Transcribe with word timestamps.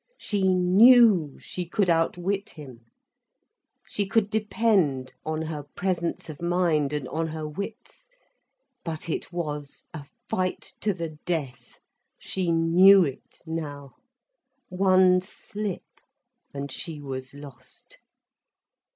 She 0.17 0.55
knew 0.55 1.37
she 1.39 1.67
could 1.67 1.87
outwit 1.87 2.49
him. 2.49 2.85
She 3.87 4.07
could 4.07 4.31
depend 4.31 5.13
on 5.23 5.43
her 5.43 5.61
presence 5.75 6.27
of 6.27 6.41
mind, 6.41 6.91
and 6.91 7.07
on 7.09 7.27
her 7.27 7.47
wits. 7.47 8.09
But 8.83 9.09
it 9.09 9.31
was 9.31 9.83
a 9.93 10.07
fight 10.27 10.73
to 10.79 10.91
the 10.95 11.19
death, 11.27 11.77
she 12.17 12.51
knew 12.51 13.05
it 13.05 13.43
now. 13.45 13.91
One 14.69 15.21
slip, 15.21 15.85
and 16.51 16.71
she 16.71 16.99
was 16.99 17.35
lost. 17.35 17.99